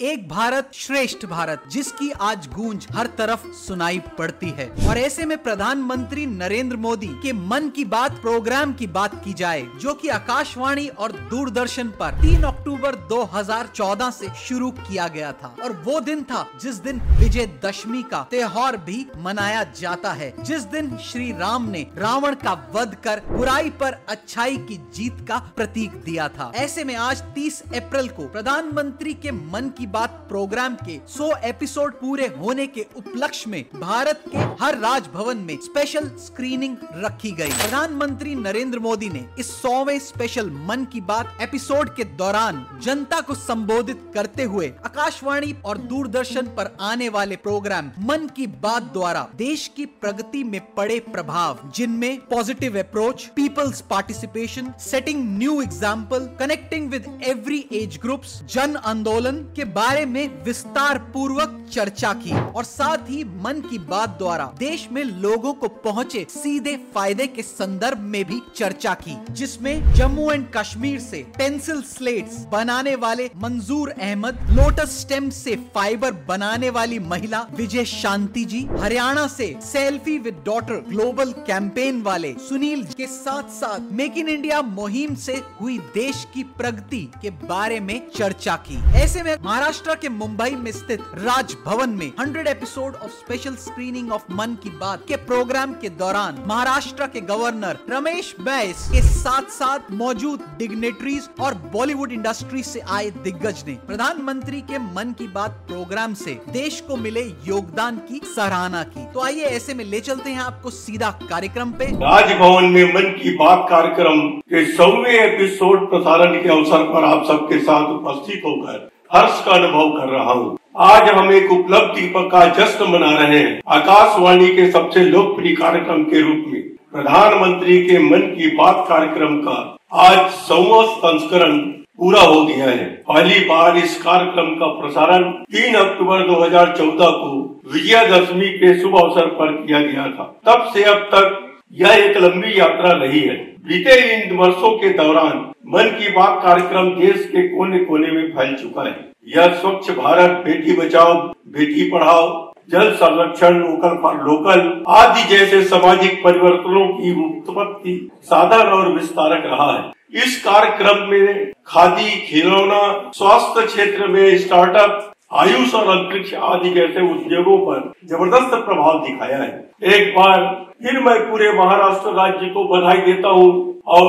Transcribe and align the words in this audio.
एक 0.00 0.28
भारत 0.28 0.70
श्रेष्ठ 0.74 1.26
भारत, 1.26 1.62
जिसकी 1.68 2.10
आज 2.10 2.48
गूंज 2.54 2.86
हर 2.92 3.06
तरफ़ 3.06 3.52
सुनाई 3.52 3.98
पड़ती 4.18 4.48
है। 4.48 4.72
और 4.88 4.98
ऐसे 4.98 5.24
में 5.24 5.42
प्रधानमंत्री 5.42 6.26
नरेंद्र 6.26 6.76
मोदी 6.76 7.06
के 7.06 7.32
मन 7.32 7.68
की 7.68 7.84
बात, 7.84 8.12
प्रोग्राम 8.12 8.72
की 8.72 8.86
बात 8.86 9.24
की 9.24 9.32
जाए, 9.32 9.66
जो 9.80 9.94
कि 9.94 10.08
आकाशवाणी 10.08 10.88
और 10.88 11.12
दूरदर्शन 11.12 11.88
पर 11.88 12.10
3 12.22 12.42
अक्टूबर 12.42 12.94
2014 12.94 14.10
से 14.10 14.28
शुरू 14.48 14.70
किया 14.70 15.08
गया 15.08 15.32
था। 15.32 15.56
और 15.64 15.72
वो 15.72 16.00
दिन 16.00 16.22
था 16.24 16.48
जिस 16.60 16.74
दिन 16.74 17.00
विजय 17.00 17.60
दशमी 17.64 18.02
का 18.02 18.26
त्योहार 18.30 18.76
भी 18.76 19.06
मनाया 19.16 19.62
जाता 19.62 20.12
है। 20.12 20.34
जिस 20.42 20.62
दिन 20.62 20.96
श्री 20.96 21.32
राम 21.32 21.68
ने 21.68 21.86
रावण 21.96 22.34
का 22.34 22.70
वध 22.74 22.96
कर 23.04 23.22
बुराई 23.30 23.70
पर 23.70 23.92
अच्छाई 24.08 24.56
की 24.56 24.80
जीत 24.94 25.26
का 25.28 25.38
प्रतीक 25.56 25.90
दिया 25.90 26.28
था। 26.28 26.52
ऐसे 26.54 26.84
में 26.84 26.96
आज 26.96 27.22
30 27.34 27.62
अप्रैल 27.62 28.08
को 28.08 28.28
प्रधानमंत्री 28.28 29.14
के 29.14 29.30
मन 29.30 29.70
की 29.78 29.87
बात 29.90 30.10
प्रोग्राम 30.28 30.74
के 30.86 30.98
100 30.98 31.30
एपिसोड 31.44 31.92
पूरे 32.00 32.26
होने 32.38 32.66
के 32.66 32.84
उपलक्ष्य 32.96 33.50
में 33.50 33.64
भारत 33.74 34.24
के 34.28 34.38
हर 34.60 34.78
राजभवन 34.78 35.36
में 35.38 35.56
स्पेशल 35.62 36.08
स्क्रीनिंग 36.18 36.76
रखी 37.04 37.30
गई। 37.32 37.52
प्रधानमंत्री 37.52 38.34
नरेंद्र 38.34 38.78
मोदी 38.78 39.08
ने 39.08 39.24
इस 39.38 39.50
सौवें 39.52 39.98
स्पेशल 39.98 40.50
मन 40.68 40.84
की 40.92 41.00
बात 41.02 41.38
एपिसोड 41.42 41.94
के 41.94 42.04
दौरान 42.18 42.64
जनता 42.82 43.20
को 43.20 43.34
संबोधित 43.34 44.10
करते 44.14 44.42
हुए 44.44 44.72
आकाशवाणी 44.84 45.54
और 45.64 45.78
दूरदर्शन 45.88 46.46
पर 46.56 46.76
आने 46.80 47.08
वाले 47.08 47.36
प्रोग्राम 47.38 47.90
मन 48.00 48.26
की 48.36 48.46
बात 48.62 48.82
द्वारा 48.92 49.26
देश 49.36 49.66
की 49.76 49.86
प्रगति 50.00 50.42
में 50.44 50.60
पड़े 50.74 50.98
प्रभाव, 51.12 51.58
जिनमें 51.74 52.18
positive 52.26 52.78
approach 52.78 53.24
peoples 53.36 53.80
participation 53.90 54.72
setting 54.80 55.22
new 55.38 55.60
example 55.62 56.26
connecting 56.38 56.90
with 56.90 57.06
every 57.26 57.64
age 57.72 57.98
groups 58.02 58.40
जन 58.54 58.76
आंदोलन 58.86 59.36
के 59.56 59.64
बारे 59.78 60.04
में 60.06 60.44
विस्तार 60.44 60.98
पूर्वक 61.12 61.54
चर्चा 61.72 62.12
की 62.14 62.32
और 62.32 62.64
साथ 62.64 63.10
ही 63.10 63.22
मन 63.42 63.60
की 63.70 63.78
बात 63.88 64.16
द्वारा 64.18 64.44
देश 64.58 64.86
में 64.92 65.02
लोगों 65.04 65.52
को 65.54 65.68
पहुँचे 65.84 66.26
सीधे 66.30 66.74
फ़ायदे 66.94 67.26
के 67.26 67.42
संदर्भ 67.42 67.98
में 67.98 68.24
भी 68.24 68.40
चर्चा 68.56 68.94
की, 68.94 69.16
जिसमें 69.30 69.92
जम्मू 69.94 70.30
एंड 70.30 70.46
कश्मीर 70.56 70.98
से 71.00 71.22
पेंसिल 71.36 71.82
स्लेट्स 71.82 72.38
बनाने 72.52 72.94
वाले 72.96 73.30
मंजूर 73.36 73.90
अहमद 73.90 74.40
लोटस 74.50 74.98
स्टेम 75.00 75.28
से 75.30 75.54
फाइबर 75.74 76.12
बनाने 76.28 76.70
वाली 76.70 76.98
महिला 76.98 77.46
विजय 77.54 77.84
शांति 77.84 78.44
जी, 78.44 78.66
हरियाणा 78.80 79.26
से 79.28 79.54
selfie 79.64 80.18
with 80.18 80.42
daughter 80.46 80.82
global 80.88 81.32
campaign 81.46 82.02
वाले 82.02 82.34
सुनील 82.48 82.82
के 82.96 83.06
साथ 83.08 83.54
साथ 83.60 83.92
मेक 83.92 84.18
इन 84.18 84.28
इंडिया 84.28 84.60
मुहिम 84.72 85.14
से 85.18 85.40
हुई 85.60 85.78
देश 85.94 86.26
की 86.34 86.42
प्रगति 86.58 87.02
के 87.22 87.30
बारे 87.46 87.80
में 87.80 88.00
चर्चा 88.16 88.56
की। 88.68 88.82
ऐसे 89.02 89.22
में 89.22 89.36
महाराष्ट्र 89.68 89.94
के 89.94 90.08
मुंबई 90.08 90.50
में 90.50 90.70
स्थित 90.72 91.00
राजभवन 91.14 91.90
में 91.90 92.12
100 92.12 92.46
episode 92.48 92.94
of 92.94 93.10
special 93.10 93.56
screening 93.56 94.12
of 94.12 94.22
Mann 94.32 94.54
Ki 94.62 94.70
Baat 94.70 95.02
के 95.08 95.16
प्रोग्राम 95.24 95.72
के 95.72 95.88
दौरान 95.98 96.38
महाराष्ट्र 96.46 97.06
के 97.06 97.20
गवर्नर 97.20 97.78
रमेश 97.90 98.34
बैस 98.40 98.88
के 98.92 99.02
साथ 99.02 99.50
साथ 99.50 99.92
मौजूद 99.92 100.44
डिग्नेटरीज 100.58 101.28
और 101.40 101.54
बॉलीवुड 101.74 102.12
इंडस्ट्री 102.12 102.62
से 102.62 102.80
आए 102.88 103.10
दिग्गज 103.10 103.62
ने 103.68 103.74
प्रधानमंत्री 103.86 104.60
के 104.60 104.78
मन 104.78 105.14
की 105.18 105.28
बात 105.28 105.62
प्रोग्राम 105.68 106.14
से 106.14 106.40
देश 106.50 106.80
को 106.88 106.96
मिले 106.96 107.26
योगदान 107.46 107.98
की 108.08 108.20
सराहना 108.24 108.82
की। 108.84 109.06
तो 109.12 109.24
आइए 109.24 109.54
ऐसे 109.58 109.74
में 109.74 109.84
ले 109.84 110.00
चलते 110.00 110.30
हैं 110.30 110.40
आपको 110.40 110.70
सीधा 110.70 111.10
कार्यक्रम 111.30 111.72
पे। 111.72 111.92
राजभवन 112.00 112.64
में 112.64 112.84
मन 112.94 113.10
की 113.22 113.36
बात 113.36 113.66
कार्यक्रम 113.70 114.28
के 114.50 114.64
सौवे 114.72 115.18
एपिसोड 115.24 115.88
प्रसारण 115.90 116.42
के 116.42 116.48
अवसर 116.48 116.92
पर 116.94 117.04
आप 117.04 117.24
सबके 117.28 117.58
साथ 117.58 117.92
उपस्थित 117.92 118.42
होकर 118.44 118.88
हर्ष 119.10 119.44
का 119.44 119.52
अनुभव 119.52 119.90
कर 119.90 120.08
रहा 120.08 120.32
हूँ। 120.32 120.56
आज 120.78 121.08
हम 121.10 121.30
एक 121.32 121.52
उपलब्धि 121.52 122.08
का 122.08 122.44
जश्न 122.54 122.90
मना 122.90 123.10
रहे 123.12 123.38
हैं 123.38 123.60
आकाशवाणी 123.68 124.48
के 124.48 124.70
सबसे 124.70 125.04
लोकप्रिय 125.04 125.54
कार्यक्रम 125.54 126.02
के 126.02 126.20
रूप 126.20 126.44
में, 126.48 126.60
प्रधानमंत्री 126.92 127.78
के 127.86 127.98
मन 128.00 128.26
की 128.34 128.50
बात 128.56 128.84
कार्यक्रम 128.88 129.36
का। 129.38 129.56
आज 130.02 130.18
सौवा 130.42 130.82
संस्करण 130.98 131.56
पूरा 131.98 132.20
हो 132.22 132.44
गया 132.44 132.64
है। 132.64 132.84
पहली 133.08 133.38
बार 133.44 133.76
इस 133.76 133.96
कार्यक्रम 134.02 134.54
का 134.54 134.66
प्रसारण 134.74 135.30
3 135.52 135.74
अक्टूबर 135.76 136.26
2014 136.26 137.10
को 137.14 137.60
विजयादशमी 137.72 138.48
के 138.58 138.78
शुभ 138.80 138.98
अवसर 138.98 139.26
पर 139.34 139.52
किया 139.56 139.80
गया 139.80 140.06
था। 140.08 140.32
तब 140.46 140.70
से 140.74 140.84
अब 140.84 141.08
तक 141.14 141.44
यह 141.72 141.92
एक 141.94 142.16
लंबी 142.16 142.58
यात्रा 142.60 142.90
रही 142.92 143.20
है। 143.20 143.34
बीते 143.64 143.94
इन 144.14 144.36
वर्षों 144.36 144.70
के 144.78 144.88
दौरान 144.88 145.38
मन 145.66 145.88
की 145.98 146.10
बात 146.10 146.42
कार्यक्रम 146.42 146.88
देश 146.94 147.24
के 147.24 147.42
कोने 147.48 147.78
कोने 147.78 148.10
में 148.12 148.30
फैल 148.30 148.54
चुका 148.54 148.82
है। 148.82 148.94
यह 149.28 149.54
स्वच्छ 149.54 149.90
भारत, 149.90 150.30
बेटी 150.44 150.72
बचाओ, 150.72 151.14
बेटी 151.48 151.90
पढ़ाओ, 151.90 152.26
जल 152.70 152.90
संरक्षण, 152.92 153.58
लोकल 153.58 153.96
फॉर 154.02 154.14
लोकल 154.22 154.60
आदि 154.88 155.22
जैसे 155.28 155.62
सामाजिक 155.64 156.22
परिवर्तनों 156.24 156.86
की 156.88 157.12
उत्पत्ति 157.26 158.10
साधन 158.24 158.68
और 158.68 158.92
विस्तारक 158.92 159.46
रहा 159.46 159.72
है। 159.72 160.22
इस 160.22 160.42
कार्यक्रम 160.44 161.06
में 161.08 161.52
खादी, 161.66 162.10
खिलौना, 162.20 163.10
स्वास्थ्य 163.14 163.66
क्षेत्र 163.66 164.06
में 164.06 164.38
स्टार्टअप 164.38 165.12
आयुष 165.30 165.74
और 165.74 165.88
अंतरिक्ष 165.88 166.32
आदि 166.34 166.70
जैसे 166.70 167.00
उद्योगों 167.04 167.56
पर 167.64 167.80
ज़बरदस्त 168.08 168.54
प्रभाव 168.66 168.98
दिखाया 169.00 169.38
है। 169.38 169.50
एक 169.94 170.14
बार 170.14 170.44
फिर 170.82 170.98
मैं 171.00 171.18
पूरे 171.30 171.52
महाराष्ट्र 171.52 172.12
राज्य 172.14 172.48
को 172.48 172.64
बधाई 172.68 173.00
देता 173.02 173.28
हूँ 173.30 173.50
और 173.88 174.06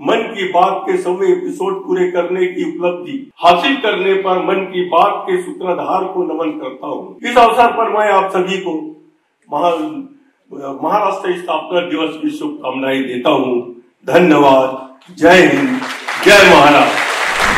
मन 0.00 0.22
की 0.34 0.48
बात 0.52 0.82
के 0.86 0.96
सौ 0.98 1.12
एपिसोड 1.24 1.78
पूरे 1.86 2.10
करने 2.10 2.46
की 2.46 2.64
उपलब्धि 2.64 3.16
हासिल 3.44 3.76
करने 3.82 4.14
पर 4.22 4.42
मन 4.44 4.64
की 4.72 4.84
बात 4.90 5.24
के 5.26 5.40
सूत्रधार 5.42 6.04
को 6.14 6.24
नमन 6.24 6.50
करता 6.60 6.86
हूँ। 6.86 7.16
इस 7.22 7.38
अवसर 7.38 7.72
पर 7.72 7.90
मैं 7.98 8.10
आप 8.12 8.30
सभी 8.32 8.58
को 8.60 8.74
महाराष्ट्र 10.82 11.36
स्थापना 11.38 11.80
दिवस 11.88 12.16
की 12.22 12.30
शुभकामनाएँ 12.38 13.02
देता 13.04 13.30
हूँ। 13.32 13.60
धन्यवाद। 14.06 15.14
जय 15.18 15.46
हिंद। 15.46 15.80
जय 16.24 16.50
महाराष्ट्र। 16.50 17.07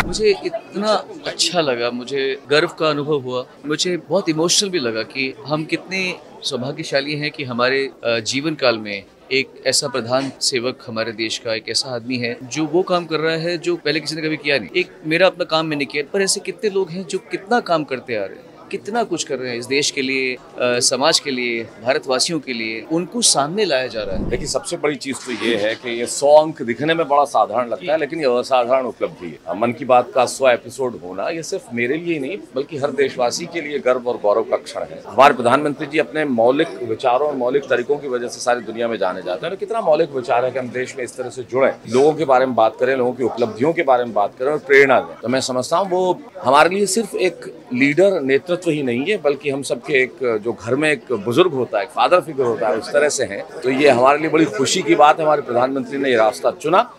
मुझे 0.06 0.30
इतना 0.44 0.92
अच्छा 1.26 1.60
लगा, 1.60 1.90
मुझे 1.90 2.36
गर्व 2.50 2.68
का 2.78 2.88
अनुभव 2.90 3.20
हुआ। 3.20 3.44
मुझे 3.66 3.96
बहुत 4.08 4.28
इमोशनल 4.28 4.70
भी 4.70 4.78
लगा 4.78 5.02
कि 5.04 5.32
हम 5.46 5.64
कितने 5.64 6.02
सौभाग्यशाली 6.44 7.14
हैं 7.16 7.30
कि 7.30 7.44
हमारे 7.44 7.88
जीवन 8.04 8.54
काल 8.54 8.78
में 8.78 9.04
एक 9.32 9.62
ऐसा 9.66 9.88
प्रधान 9.88 10.30
सेवक 10.40 10.78
हमारे 10.86 11.12
देश 11.12 11.38
का 11.38 11.54
एक 11.54 11.68
ऐसा 11.68 11.94
आदमी 11.94 12.16
है 12.18 12.36
जो 12.44 12.64
वो 12.66 12.82
काम 12.82 13.04
कर 13.06 13.20
रहा 13.20 13.36
है 13.38 13.56
जो 13.58 13.76
पहले 13.76 14.00
किसी 14.00 14.16
ने 14.16 14.22
कभी 14.22 14.36
किया 14.36 14.58
नहीं। 14.58 14.80
एक 14.80 14.88
मेरा 15.06 15.26
अपना 15.26 15.44
काम 15.46 15.66
मैंने 15.66 15.84
किया, 15.84 16.02
पर 16.12 16.22
ऐसे 16.22 16.40
कितने 16.40 16.70
लोग 16.70 16.90
हैं 16.90 17.06
जो 17.06 17.18
कितना 17.30 17.60
काम 17.62 17.84
करते 17.84 18.16
आ 18.16 18.24
रहे 18.24 18.38
हैं। 18.38 18.49
कितना 18.70 19.02
कुछ 19.04 19.24
कर 19.24 19.38
रहे 19.38 19.50
हैं 19.50 19.58
इस 19.58 19.66
देश 19.66 19.90
के 19.90 20.02
लिए 20.02 20.34
आ, 20.34 20.78
समाज 20.80 21.18
के 21.20 21.30
लिए 21.30 21.62
भारतवासियों 21.84 22.38
के 22.40 22.52
लिए 22.52 22.80
उनको 22.92 23.22
सामने 23.24 23.64
लाया 23.64 23.86
जा 23.86 24.02
रहा 24.02 24.16
है। 24.16 24.28
देखिए 24.30 24.46
सबसे 24.46 24.76
बड़ी 24.76 24.96
चीज़ 24.96 25.16
तो 25.26 25.32
ये 25.46 25.56
है 25.56 25.74
कि 25.74 25.90
ये 25.90 26.06
सौ 26.08 26.34
अंक 26.36 26.62
दिखने 26.62 26.94
में 26.94 27.06
बड़ा 27.08 27.24
साधारण 27.26 27.68
लगता 27.68 27.92
है 27.92 27.98
लेकिन 27.98 28.20
ये 28.20 28.38
असाधारण 28.38 28.86
उपलब्धि 28.86 29.26
है। 29.28 29.58
मन 29.60 29.72
की 29.72 29.84
बात 29.84 30.10
का 30.14 30.24
सौ 30.28 30.48
एपिसोड 30.48 30.98
होना 31.04 31.28
ये 31.30 31.42
सिर्फ़ 31.42 31.74
मेरे 31.74 31.96
लिए 31.96 32.18
नहीं 32.18 32.36
बल्कि 32.54 32.78
हर 32.78 32.90
देशवासी 33.00 33.46
के 33.46 33.60
लिए 33.60 33.78
गर्व 33.86 34.08
और 34.10 34.18
गौरव 34.22 34.42
का 34.50 34.56
क्षण 34.58 34.82
है। 34.90 35.02
हमारे 35.06 35.34
प्रधानमंत्री 35.34 35.86
जी 35.86 35.98
अपने 35.98 36.24
मौलिक 36.24 36.82
विचारों 36.88 37.28
और 37.28 37.36
मौलिक 37.36 37.68
तरीकों 37.68 37.96
की 37.98 38.08
वजह 38.08 38.28
से 38.28 38.40
सारी 38.40 38.60
दुनिया 38.62 38.88
में 38.88 38.96
जाने 38.98 39.22
जाते 39.22 39.46
हैं। 39.46 39.56
कितना 39.56 39.80
मौलिक 39.80 40.10
विचार 40.12 40.44
है 40.44 40.50
कि 40.50 40.58
हम 40.58 40.68
देश 40.70 40.94
में 40.96 41.04
इस 41.04 41.16
तरह 41.16 41.30
से 41.30 41.42
जुड़े 41.50 41.72
लोगों 41.88 42.12
के 42.12 42.24
बारे 42.24 42.46
में 42.46 42.54
बात 42.54 42.76
करें 42.80 42.96
लोगों 42.96 43.12
की 43.12 43.24
उपलब्धियों 43.24 43.72
के 43.72 43.82
बारे 43.84 44.04
में 44.04 44.12
बात 44.14 44.34
करें 44.38 44.50
और 44.52 44.58
प्रेरणा 44.66 45.00
दें 45.00 45.14
तो 45.22 45.28
मैं 45.28 45.40
समझता 45.42 45.76
हूँ 45.76 45.90
वो 45.90 46.20
हमारे 46.42 46.74
लिए 46.74 46.86
सिर्फ़ 46.88 47.16
एक 47.18 47.52
लीडर 47.72 48.20
नेतृत्व 48.20 48.70
ही 48.70 48.82
नहीं 48.82 49.04
है, 49.04 49.16
बल्कि 49.16 49.50
हम 49.50 49.62
सबके 49.62 49.92
एक, 49.92 50.40
जो 50.44 50.52
घर 50.52 50.74
में 50.74 50.90
एक 50.92 51.12
बुज़ुर्ग 51.12 51.52
होता 51.52 51.78
है, 51.78 51.84
एक 51.84 51.90
फादर 51.90 52.20
फिगर 52.20 52.44
होता 52.44 52.68
है, 52.68 52.76
उस 52.76 52.92
तरह 52.92 53.08
से 53.08 53.24
हैं। 53.24 53.42
तो 53.62 53.70
ये 53.70 53.88
हमारे 53.88 54.18
लिए 54.18 54.30
बड़ी 54.30 54.44
खुशी 54.44 54.82
की 54.82 54.94
बात 54.94 55.18
है, 55.18 55.24
हमारे 55.24 55.42
प्रधानमंत्री 55.42 55.98
ने 55.98 56.10
ये 56.10 56.16
रास्ता 56.16 56.50
चुना। 56.50 56.90